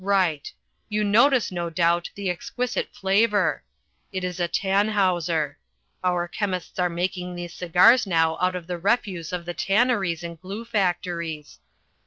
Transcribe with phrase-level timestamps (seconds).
[0.03, 0.51] Right!
[0.89, 3.63] You notice, no doubt, the exquisite flavour.
[4.11, 5.59] It is a Tannhauser.
[6.03, 10.41] Our chemists are making these cigars now out of the refuse of the tanneries and
[10.41, 11.59] glue factories."